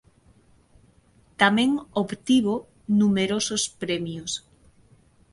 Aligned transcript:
Tamén 1.41 1.71
obtivo 2.03 2.55
numerosos 2.99 3.63
premios. 3.81 4.31